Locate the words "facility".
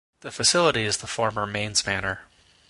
0.31-0.83